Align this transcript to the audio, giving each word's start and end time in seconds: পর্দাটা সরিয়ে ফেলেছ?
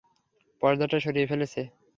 পর্দাটা 0.61 0.97
সরিয়ে 1.05 1.29
ফেলেছ? 1.31 1.53